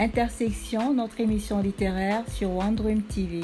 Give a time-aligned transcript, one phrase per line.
[0.00, 3.42] Intersection, notre émission littéraire sur One TV.